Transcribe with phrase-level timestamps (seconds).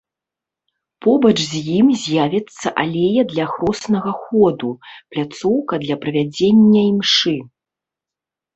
[1.05, 4.71] Побач з ім з'явіцца алея для хроснага ходу,
[5.11, 7.39] пляцоўка для правядзення імшы.